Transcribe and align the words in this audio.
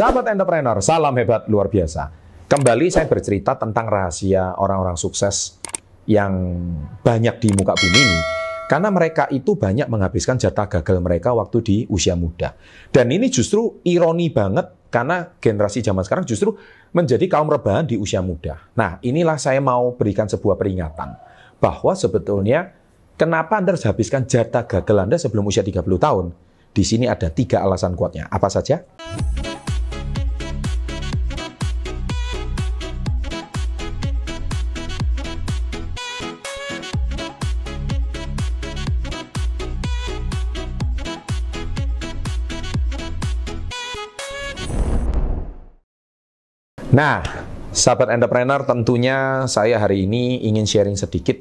Sahabat 0.00 0.32
entrepreneur, 0.32 0.80
salam 0.80 1.12
hebat 1.20 1.44
luar 1.52 1.68
biasa. 1.68 2.08
Kembali 2.48 2.88
saya 2.88 3.04
bercerita 3.04 3.52
tentang 3.60 3.84
rahasia 3.84 4.56
orang-orang 4.56 4.96
sukses 4.96 5.60
yang 6.08 6.56
banyak 7.04 7.36
di 7.36 7.52
muka 7.52 7.76
bumi 7.76 8.00
ini. 8.00 8.18
Karena 8.64 8.88
mereka 8.88 9.28
itu 9.28 9.60
banyak 9.60 9.92
menghabiskan 9.92 10.40
jatah 10.40 10.72
gagal 10.72 11.04
mereka 11.04 11.36
waktu 11.36 11.60
di 11.60 11.76
usia 11.92 12.16
muda. 12.16 12.56
Dan 12.88 13.12
ini 13.12 13.28
justru 13.28 13.84
ironi 13.84 14.32
banget 14.32 14.88
karena 14.88 15.36
generasi 15.36 15.84
zaman 15.84 16.00
sekarang 16.00 16.24
justru 16.24 16.56
menjadi 16.96 17.28
kaum 17.28 17.52
rebahan 17.52 17.84
di 17.84 18.00
usia 18.00 18.24
muda. 18.24 18.56
Nah, 18.80 18.96
inilah 19.04 19.36
saya 19.36 19.60
mau 19.60 19.92
berikan 20.00 20.24
sebuah 20.24 20.56
peringatan 20.56 21.12
bahwa 21.60 21.92
sebetulnya 21.92 22.72
kenapa 23.20 23.60
Anda 23.60 23.76
harus 23.76 23.84
habiskan 23.84 24.24
jatah 24.24 24.64
gagal 24.64 24.96
Anda 24.96 25.20
sebelum 25.20 25.44
usia 25.44 25.60
30 25.60 25.84
tahun. 25.84 26.32
Di 26.72 26.88
sini 26.88 27.04
ada 27.04 27.28
tiga 27.28 27.60
alasan 27.60 27.92
kuatnya. 27.92 28.32
Apa 28.32 28.48
saja? 28.48 28.80
Nah, 46.90 47.22
sahabat 47.70 48.10
entrepreneur, 48.10 48.66
tentunya 48.66 49.46
saya 49.46 49.78
hari 49.78 50.10
ini 50.10 50.42
ingin 50.42 50.66
sharing 50.66 50.98
sedikit. 50.98 51.38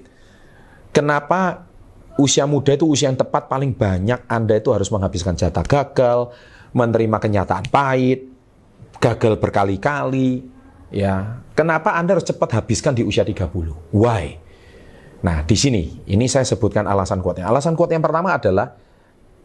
Kenapa 0.93 1.65
usia 2.21 2.45
muda 2.45 2.77
itu 2.77 2.85
usia 2.85 3.09
yang 3.09 3.17
tepat 3.17 3.49
paling 3.49 3.73
banyak 3.73 4.29
Anda 4.29 4.61
itu 4.61 4.69
harus 4.69 4.93
menghabiskan 4.93 5.33
jatah 5.33 5.65
gagal, 5.65 6.29
menerima 6.77 7.17
kenyataan 7.17 7.65
pahit, 7.73 8.29
gagal 9.01 9.41
berkali-kali, 9.41 10.45
ya. 10.93 11.41
Kenapa 11.57 11.97
Anda 11.97 12.21
harus 12.21 12.29
cepat 12.29 12.61
habiskan 12.61 12.93
di 12.93 13.01
usia 13.01 13.25
30? 13.25 13.49
Why? 13.89 14.37
Nah, 15.25 15.41
di 15.43 15.57
sini 15.57 16.05
ini 16.05 16.29
saya 16.29 16.45
sebutkan 16.45 16.85
alasan 16.85 17.25
kuatnya. 17.25 17.49
Alasan 17.49 17.73
kuat 17.73 17.89
yang 17.89 18.05
pertama 18.05 18.37
adalah 18.37 18.77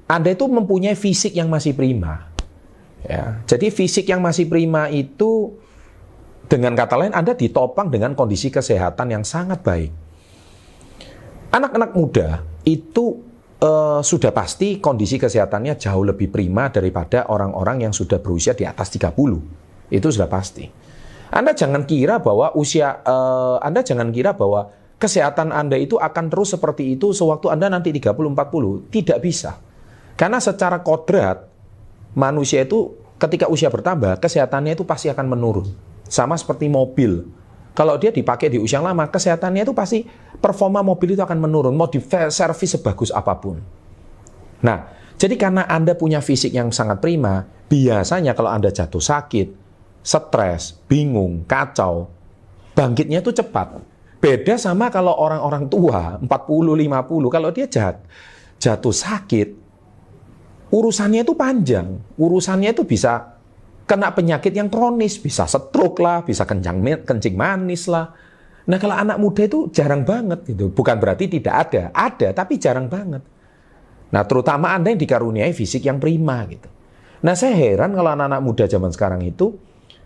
Anda 0.05 0.37
itu 0.37 0.45
mempunyai 0.53 1.00
fisik 1.00 1.33
yang 1.33 1.48
masih 1.48 1.73
prima. 1.73 2.28
Ya. 3.09 3.41
Jadi 3.48 3.73
fisik 3.73 4.05
yang 4.05 4.21
masih 4.21 4.47
prima 4.53 4.93
itu 4.93 5.64
dengan 6.55 6.78
kata 6.78 6.94
lain, 6.94 7.10
Anda 7.10 7.34
ditopang 7.34 7.91
dengan 7.91 8.14
kondisi 8.14 8.47
kesehatan 8.55 9.10
yang 9.10 9.27
sangat 9.27 9.58
baik. 9.66 9.91
Anak-anak 11.50 11.91
muda 11.98 12.47
itu 12.62 13.19
uh, 13.58 13.98
sudah 13.98 14.30
pasti 14.30 14.78
kondisi 14.78 15.19
kesehatannya 15.19 15.75
jauh 15.75 16.06
lebih 16.06 16.30
prima 16.30 16.70
daripada 16.70 17.27
orang-orang 17.27 17.91
yang 17.91 17.92
sudah 17.94 18.22
berusia 18.22 18.55
di 18.55 18.62
atas 18.62 18.94
30. 18.94 19.10
Itu 19.91 20.06
sudah 20.14 20.30
pasti. 20.30 20.70
Anda 21.34 21.50
jangan 21.50 21.82
kira 21.82 22.22
bahwa 22.22 22.55
usia 22.55 23.02
uh, 23.02 23.58
Anda 23.58 23.82
jangan 23.82 24.14
kira 24.14 24.38
bahwa 24.38 24.70
kesehatan 25.02 25.50
Anda 25.50 25.75
itu 25.75 25.98
akan 25.98 26.30
terus 26.30 26.55
seperti 26.55 26.94
itu 26.94 27.10
sewaktu 27.10 27.50
Anda 27.50 27.66
nanti 27.66 27.91
30 27.91 28.14
40. 28.14 28.94
Tidak 28.94 29.19
bisa. 29.19 29.58
Karena 30.14 30.38
secara 30.38 30.78
kodrat 30.86 31.42
manusia 32.14 32.62
itu 32.62 32.94
ketika 33.19 33.50
usia 33.50 33.66
bertambah, 33.66 34.22
kesehatannya 34.22 34.78
itu 34.78 34.86
pasti 34.86 35.10
akan 35.10 35.27
menurun. 35.27 35.94
Sama 36.15 36.39
seperti 36.39 36.70
mobil. 36.70 37.27
Kalau 37.75 37.98
dia 37.98 38.15
dipakai 38.15 38.55
di 38.55 38.62
usia 38.62 38.79
lama, 38.79 39.11
kesehatannya 39.11 39.67
itu 39.67 39.75
pasti 39.75 40.07
performa 40.39 40.79
mobil 40.79 41.19
itu 41.19 41.23
akan 41.27 41.43
menurun. 41.43 41.75
Mau 41.75 41.91
di 41.91 41.98
servis 42.31 42.79
sebagus 42.79 43.11
apa 43.11 43.34
pun. 43.34 43.59
Nah, 44.62 44.95
jadi 45.19 45.34
karena 45.34 45.67
Anda 45.67 45.98
punya 45.98 46.23
fisik 46.23 46.55
yang 46.55 46.71
sangat 46.71 47.03
prima, 47.03 47.43
biasanya 47.66 48.31
kalau 48.38 48.55
Anda 48.55 48.71
jatuh 48.71 49.03
sakit, 49.03 49.49
stres, 50.06 50.78
bingung, 50.87 51.43
kacau, 51.50 52.06
bangkitnya 52.78 53.19
itu 53.19 53.34
cepat. 53.34 53.83
Beda 54.22 54.55
sama 54.55 54.94
kalau 54.94 55.11
orang-orang 55.11 55.67
tua, 55.67 56.22
40, 56.22 56.31
50, 56.31 57.34
kalau 57.34 57.50
dia 57.50 57.67
jat, 57.67 57.99
jatuh 58.62 58.94
sakit, 58.94 59.50
urusannya 60.71 61.27
itu 61.27 61.34
panjang. 61.34 61.99
Urusannya 62.15 62.71
itu 62.71 62.87
bisa 62.87 63.34
kena 63.84 64.12
penyakit 64.17 64.53
yang 64.53 64.72
kronis, 64.72 65.21
bisa 65.21 65.45
stroke 65.45 66.00
lah, 66.00 66.25
bisa 66.25 66.49
kencang 66.49 67.05
kencing 67.05 67.37
manis 67.37 67.89
lah. 67.89 68.12
Nah 68.65 68.81
kalau 68.81 68.97
anak 68.97 69.21
muda 69.21 69.45
itu 69.45 69.69
jarang 69.71 70.09
banget 70.09 70.49
gitu. 70.49 70.72
Bukan 70.72 70.97
berarti 70.97 71.28
tidak 71.28 71.69
ada, 71.69 71.83
ada 71.93 72.28
tapi 72.33 72.56
jarang 72.56 72.89
banget. 72.89 73.21
Nah 74.09 74.23
terutama 74.25 74.73
anda 74.73 74.89
yang 74.89 75.00
dikaruniai 75.00 75.53
fisik 75.53 75.84
yang 75.84 76.00
prima 76.00 76.49
gitu. 76.49 76.69
Nah 77.25 77.37
saya 77.37 77.56
heran 77.56 77.93
kalau 77.93 78.12
anak-anak 78.12 78.41
muda 78.41 78.65
zaman 78.65 78.89
sekarang 78.93 79.21
itu 79.25 79.53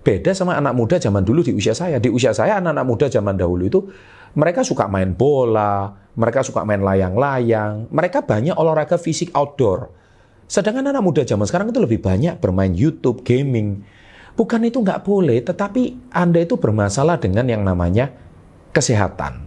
beda 0.03 0.35
sama 0.35 0.59
anak 0.59 0.75
muda 0.75 0.99
zaman 0.99 1.23
dulu 1.23 1.47
di 1.47 1.55
usia 1.55 1.75
saya. 1.75 2.03
Di 2.03 2.11
usia 2.11 2.35
saya 2.35 2.59
anak-anak 2.59 2.87
muda 2.87 3.07
zaman 3.07 3.39
dahulu 3.39 3.63
itu 3.67 3.81
mereka 4.35 4.67
suka 4.67 4.91
main 4.91 5.15
bola, 5.15 5.95
mereka 6.19 6.43
suka 6.43 6.67
main 6.67 6.83
layang-layang, 6.83 7.87
mereka 7.95 8.27
banyak 8.27 8.59
olahraga 8.59 8.99
fisik 8.99 9.31
outdoor. 9.39 9.95
Sedangkan 10.49 10.89
anak 10.89 11.05
muda 11.05 11.23
zaman 11.29 11.45
sekarang 11.45 11.69
itu 11.69 11.79
lebih 11.79 12.01
banyak 12.01 12.41
bermain 12.41 12.73
YouTube, 12.73 13.21
gaming. 13.21 13.85
Bukan 14.33 14.65
itu 14.65 14.81
nggak 14.81 15.05
boleh, 15.05 15.45
tetapi 15.45 16.09
Anda 16.09 16.41
itu 16.41 16.57
bermasalah 16.57 17.21
dengan 17.21 17.45
yang 17.45 17.61
namanya 17.69 18.09
kesehatan. 18.73 19.45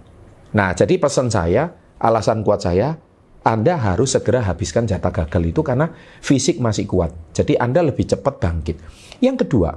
Nah, 0.54 0.78
jadi 0.78 1.02
pesan 1.02 1.34
saya, 1.34 1.74
alasan 1.98 2.46
kuat 2.46 2.62
saya, 2.62 3.02
Anda 3.42 3.82
harus 3.82 4.14
segera 4.14 4.46
habiskan 4.46 4.86
jatah 4.86 5.10
gagal 5.10 5.42
itu 5.50 5.66
karena 5.66 5.90
fisik 6.22 6.62
masih 6.62 6.86
kuat. 6.86 7.10
Jadi 7.34 7.58
Anda 7.58 7.82
lebih 7.82 8.06
cepat 8.06 8.38
bangkit. 8.38 8.78
Yang 9.26 9.48
kedua, 9.48 9.74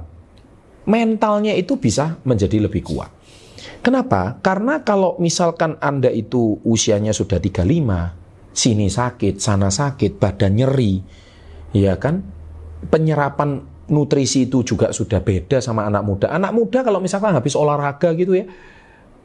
mentalnya 0.85 1.57
itu 1.57 1.81
bisa 1.81 2.21
menjadi 2.21 2.61
lebih 2.69 2.85
kuat. 2.85 3.09
Kenapa? 3.81 4.37
Karena 4.45 4.85
kalau 4.85 5.17
misalkan 5.17 5.81
Anda 5.81 6.13
itu 6.13 6.61
usianya 6.61 7.15
sudah 7.15 7.41
35, 7.41 8.24
sini 8.55 8.87
sakit, 8.87 9.35
sana 9.37 9.67
sakit, 9.67 10.15
badan 10.15 10.55
nyeri, 10.55 11.03
ya 11.75 11.99
kan? 11.99 12.23
Penyerapan 12.87 13.61
nutrisi 13.91 14.47
itu 14.47 14.63
juga 14.63 14.89
sudah 14.95 15.19
beda 15.19 15.59
sama 15.59 15.85
anak 15.85 16.03
muda. 16.07 16.27
Anak 16.31 16.55
muda 16.55 16.81
kalau 16.81 17.03
misalkan 17.03 17.35
habis 17.35 17.53
olahraga 17.53 18.15
gitu 18.15 18.33
ya, 18.33 18.47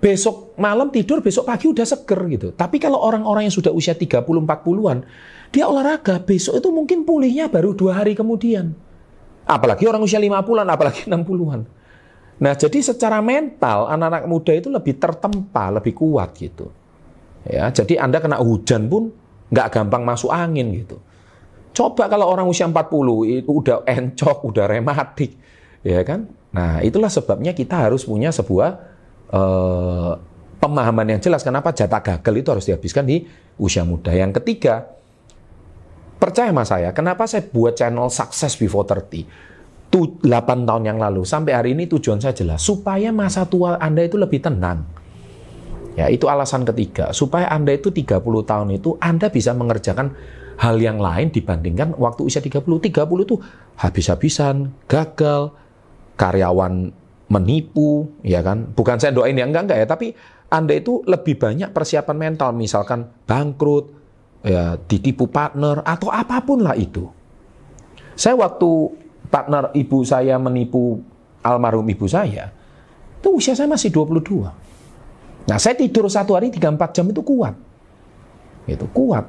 besok 0.03 0.59
malam 0.59 0.91
tidur, 0.91 1.23
besok 1.23 1.47
pagi 1.47 1.71
udah 1.71 1.87
seger 1.87 2.21
gitu. 2.29 2.49
Tapi 2.53 2.83
kalau 2.83 2.99
orang-orang 2.99 3.47
yang 3.47 3.55
sudah 3.55 3.71
usia 3.71 3.95
30 3.95 4.27
40-an, 4.27 4.99
dia 5.55 5.65
olahraga, 5.71 6.19
besok 6.21 6.59
itu 6.59 6.69
mungkin 6.75 7.07
pulihnya 7.07 7.47
baru 7.47 7.73
dua 7.73 8.03
hari 8.03 8.19
kemudian. 8.19 8.75
Apalagi 9.47 9.87
orang 9.87 10.03
usia 10.03 10.19
50-an, 10.19 10.67
apalagi 10.69 11.07
60-an. 11.07 11.61
Nah, 12.41 12.57
jadi 12.57 12.81
secara 12.81 13.21
mental 13.21 13.85
anak-anak 13.93 14.25
muda 14.25 14.53
itu 14.57 14.73
lebih 14.73 14.97
tertempa, 14.97 15.69
lebih 15.69 15.93
kuat 15.93 16.33
gitu. 16.41 16.73
Ya, 17.49 17.73
jadi 17.73 18.05
Anda 18.05 18.21
kena 18.21 18.37
hujan 18.41 18.93
pun 18.93 19.15
nggak 19.49 19.69
gampang 19.73 20.05
masuk 20.05 20.29
angin 20.29 20.73
gitu. 20.77 21.01
Coba 21.71 22.11
kalau 22.11 22.27
orang 22.27 22.51
usia 22.51 22.67
40 22.67 23.41
itu 23.41 23.51
udah 23.51 23.87
encok, 23.87 24.39
udah 24.51 24.67
rematik, 24.67 25.39
ya 25.87 26.03
kan? 26.03 26.27
Nah, 26.51 26.83
itulah 26.83 27.07
sebabnya 27.07 27.55
kita 27.55 27.87
harus 27.87 28.03
punya 28.03 28.35
sebuah 28.35 28.69
uh, 29.31 30.13
pemahaman 30.59 31.17
yang 31.17 31.21
jelas 31.23 31.47
kenapa 31.47 31.71
jatah 31.71 32.03
gagal 32.03 32.35
itu 32.35 32.49
harus 32.51 32.65
dihabiskan 32.67 33.07
di 33.07 33.23
usia 33.57 33.87
muda. 33.87 34.11
Yang 34.11 34.43
ketiga, 34.43 34.91
percaya 36.19 36.51
sama 36.51 36.67
saya, 36.67 36.91
kenapa 36.91 37.31
saya 37.31 37.47
buat 37.47 37.79
channel 37.79 38.11
Success 38.11 38.59
Before 38.59 38.85
30? 38.85 39.51
8 39.91 40.23
tahun 40.71 40.83
yang 40.87 41.03
lalu 41.03 41.27
sampai 41.27 41.51
hari 41.51 41.75
ini 41.75 41.91
tujuan 41.91 42.23
saya 42.23 42.31
jelas 42.31 42.63
supaya 42.63 43.11
masa 43.11 43.43
tua 43.43 43.75
Anda 43.83 44.07
itu 44.07 44.15
lebih 44.15 44.39
tenang 44.39 44.87
Ya, 46.01 46.09
itu 46.09 46.33
alasan 46.33 46.65
ketiga. 46.65 47.13
Supaya 47.13 47.53
Anda 47.53 47.77
itu 47.77 47.93
30 47.93 48.25
tahun 48.25 48.73
itu 48.73 48.97
Anda 49.05 49.29
bisa 49.29 49.53
mengerjakan 49.53 50.17
hal 50.57 50.81
yang 50.81 50.97
lain 50.97 51.29
dibandingkan 51.29 51.93
waktu 52.01 52.25
usia 52.25 52.41
30. 52.41 52.65
30 52.65 53.05
itu 53.29 53.37
habis-habisan, 53.77 54.73
gagal, 54.89 55.53
karyawan 56.17 56.89
menipu, 57.29 58.09
ya 58.25 58.41
kan? 58.41 58.73
Bukan 58.73 58.97
saya 58.97 59.13
doain 59.13 59.37
yang 59.37 59.53
enggak 59.53 59.69
enggak 59.69 59.79
ya, 59.85 59.87
tapi 59.93 60.07
Anda 60.49 60.81
itu 60.81 61.05
lebih 61.05 61.37
banyak 61.37 61.69
persiapan 61.69 62.17
mental, 62.17 62.57
misalkan 62.57 63.05
bangkrut, 63.29 63.93
ya 64.41 64.81
ditipu 64.81 65.29
partner 65.29 65.85
atau 65.85 66.09
apa 66.09 66.41
pun 66.41 66.65
lah 66.65 66.81
itu. 66.81 67.05
Saya 68.17 68.41
waktu 68.41 68.69
partner 69.29 69.69
ibu 69.77 70.01
saya 70.01 70.41
menipu 70.41 70.97
almarhum 71.45 71.85
ibu 71.93 72.09
saya, 72.09 72.49
itu 73.21 73.29
usia 73.37 73.53
saya 73.53 73.69
masih 73.69 73.93
22. 73.93 74.49
Nah, 75.51 75.59
saya 75.59 75.75
tidur 75.75 76.07
satu 76.07 76.39
hari 76.39 76.55
3-4 76.55 76.95
jam 76.95 77.11
itu 77.11 77.27
kuat. 77.27 77.59
Itu 78.71 78.87
kuat. 78.95 79.27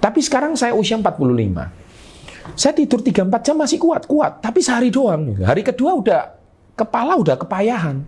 Tapi 0.00 0.24
sekarang 0.24 0.56
saya 0.56 0.72
usia 0.72 0.96
45. 0.96 2.56
Saya 2.56 2.72
tidur 2.72 3.04
3-4 3.04 3.44
jam 3.44 3.56
masih 3.60 3.76
kuat, 3.76 4.08
kuat. 4.08 4.40
Tapi 4.40 4.64
sehari 4.64 4.88
doang. 4.88 5.36
Hari 5.36 5.60
kedua 5.60 6.00
udah 6.00 6.32
kepala 6.72 7.20
udah 7.20 7.36
kepayahan. 7.36 8.00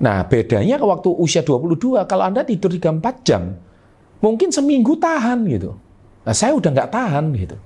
Nah, 0.00 0.24
bedanya 0.28 0.76
waktu 0.80 1.08
usia 1.08 1.40
22, 1.40 2.04
kalau 2.04 2.24
Anda 2.28 2.44
tidur 2.44 2.68
3-4 2.68 3.24
jam, 3.24 3.56
mungkin 4.20 4.52
seminggu 4.52 5.00
tahan 5.00 5.44
gitu. 5.48 5.72
Nah, 6.24 6.34
saya 6.36 6.52
udah 6.52 6.68
nggak 6.68 6.92
tahan 6.92 7.24
gitu. 7.36 7.56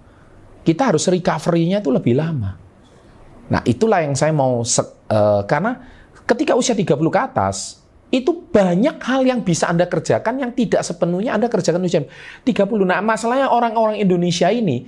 Kita 0.62 0.94
harus 0.94 1.10
recovery-nya 1.10 1.82
itu 1.82 1.90
lebih 1.90 2.14
lama. 2.18 2.54
Nah, 3.50 3.62
itulah 3.66 4.02
yang 4.02 4.14
saya 4.14 4.30
mau 4.30 4.62
uh, 4.62 5.42
karena 5.46 5.78
ketika 6.22 6.54
usia 6.54 6.74
30 6.74 6.96
ke 6.96 7.20
atas 7.20 7.83
itu 8.14 8.46
banyak 8.46 9.02
hal 9.02 9.26
yang 9.26 9.42
bisa 9.42 9.66
Anda 9.66 9.90
kerjakan 9.90 10.38
yang 10.38 10.54
tidak 10.54 10.86
sepenuhnya 10.86 11.34
Anda 11.34 11.50
kerjakan 11.50 11.82
usia 11.82 12.06
30. 12.06 12.86
Nah, 12.86 13.02
masalahnya 13.02 13.50
orang-orang 13.50 13.98
Indonesia 13.98 14.46
ini 14.54 14.86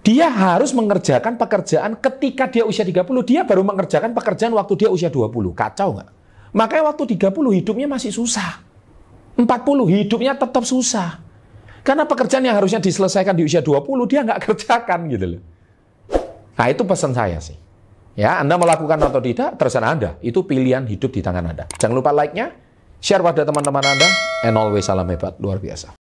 dia 0.00 0.32
harus 0.32 0.72
mengerjakan 0.72 1.36
pekerjaan 1.36 2.00
ketika 2.00 2.48
dia 2.48 2.64
usia 2.64 2.80
30, 2.80 3.04
dia 3.28 3.44
baru 3.44 3.60
mengerjakan 3.60 4.16
pekerjaan 4.16 4.56
waktu 4.56 4.72
dia 4.80 4.88
usia 4.88 5.12
20. 5.12 5.52
Kacau 5.52 6.00
nggak? 6.00 6.08
Makanya 6.56 6.96
waktu 6.96 7.04
30 7.12 7.60
hidupnya 7.60 7.88
masih 7.92 8.08
susah. 8.08 8.64
40 9.36 9.44
hidupnya 9.92 10.32
tetap 10.32 10.64
susah. 10.64 11.20
Karena 11.84 12.08
pekerjaan 12.08 12.40
yang 12.40 12.56
harusnya 12.56 12.80
diselesaikan 12.80 13.36
di 13.36 13.44
usia 13.44 13.60
20 13.60 13.84
dia 14.08 14.24
nggak 14.24 14.40
kerjakan 14.48 15.12
gitu 15.12 15.36
loh. 15.36 15.42
Nah 16.56 16.66
itu 16.72 16.80
pesan 16.88 17.12
saya 17.12 17.36
sih. 17.44 17.60
Ya, 18.14 18.38
Anda 18.38 18.54
melakukan 18.54 19.02
atau 19.02 19.18
tidak, 19.18 19.58
terserah 19.58 19.90
Anda. 19.90 20.10
Itu 20.22 20.46
pilihan 20.46 20.86
hidup 20.86 21.10
di 21.10 21.18
tangan 21.18 21.50
Anda. 21.50 21.66
Jangan 21.66 21.94
lupa 21.98 22.14
like-nya, 22.14 22.54
share 23.02 23.26
pada 23.26 23.42
teman-teman 23.42 23.82
Anda, 23.82 24.08
and 24.46 24.54
always 24.54 24.86
salam 24.86 25.10
hebat, 25.10 25.34
luar 25.42 25.58
biasa. 25.58 26.03